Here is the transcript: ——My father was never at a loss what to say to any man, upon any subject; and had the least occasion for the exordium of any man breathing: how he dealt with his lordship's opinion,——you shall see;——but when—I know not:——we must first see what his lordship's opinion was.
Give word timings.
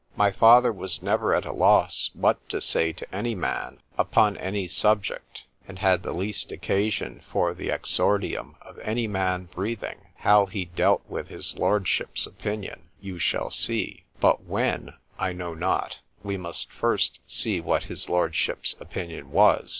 ——My 0.15 0.31
father 0.31 0.73
was 0.73 1.03
never 1.03 1.31
at 1.35 1.45
a 1.45 1.51
loss 1.53 2.09
what 2.15 2.49
to 2.49 2.59
say 2.59 2.91
to 2.91 3.15
any 3.15 3.35
man, 3.35 3.77
upon 3.99 4.35
any 4.35 4.67
subject; 4.67 5.43
and 5.67 5.77
had 5.77 6.01
the 6.01 6.11
least 6.11 6.51
occasion 6.51 7.21
for 7.29 7.53
the 7.53 7.69
exordium 7.69 8.55
of 8.63 8.79
any 8.79 9.05
man 9.07 9.43
breathing: 9.53 10.07
how 10.15 10.47
he 10.47 10.65
dealt 10.65 11.03
with 11.07 11.27
his 11.27 11.55
lordship's 11.55 12.25
opinion,——you 12.25 13.19
shall 13.19 13.51
see;——but 13.51 14.43
when—I 14.43 15.33
know 15.33 15.53
not:——we 15.53 16.35
must 16.35 16.71
first 16.71 17.19
see 17.27 17.61
what 17.61 17.83
his 17.83 18.09
lordship's 18.09 18.75
opinion 18.81 19.29
was. 19.29 19.69